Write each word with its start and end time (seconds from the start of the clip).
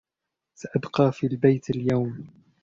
سأبقى 0.55 1.11
في 1.11 1.27
البيت 1.27 1.69
اليوم. 1.69 2.27